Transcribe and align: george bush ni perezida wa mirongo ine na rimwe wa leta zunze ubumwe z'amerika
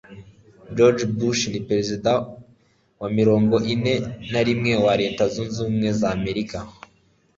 george 0.75 1.03
bush 1.17 1.41
ni 1.51 1.59
perezida 1.67 2.11
wa 3.01 3.07
mirongo 3.17 3.55
ine 3.73 3.93
na 4.31 4.41
rimwe 4.47 4.73
wa 4.85 4.93
leta 5.01 5.23
zunze 5.33 5.55
ubumwe 5.61 5.89
z'amerika 5.99 6.57